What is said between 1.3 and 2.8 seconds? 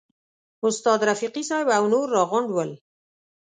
صاحب او نور راغونډ ول.